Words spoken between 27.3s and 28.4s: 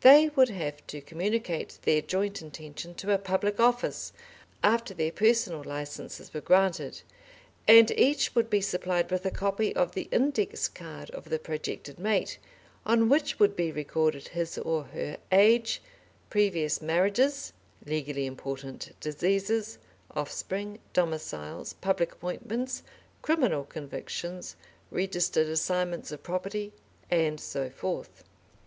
so forth.